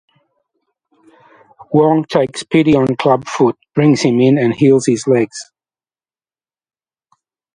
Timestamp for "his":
4.87-5.05